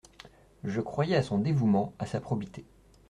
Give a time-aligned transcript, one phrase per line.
[0.63, 2.65] Je croyais à son dévouement, à sa probité.